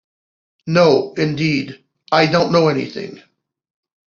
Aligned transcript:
No, 0.65 1.13
indeed; 1.13 1.83
I 2.11 2.25
don't 2.25 2.51
know 2.51 2.69
anything. 2.69 3.21